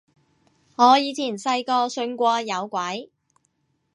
[0.77, 3.11] 我以前細個信過有鬼